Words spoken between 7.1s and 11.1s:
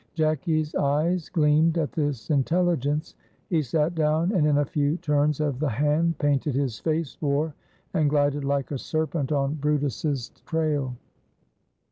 war, and glided like a serpent on brutus's trail.